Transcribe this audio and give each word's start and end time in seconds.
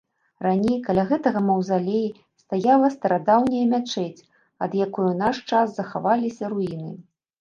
Раней 0.45 0.77
каля 0.87 1.03
гэтага 1.09 1.39
маўзалеі 1.49 2.07
стаяла 2.43 2.87
старадаўняя 2.95 3.65
мячэць, 3.75 4.25
ад 4.67 4.71
якой 4.85 5.05
у 5.11 5.15
наш 5.23 5.35
час 5.53 5.67
захаваліся 5.81 6.51
руіны. 6.57 6.91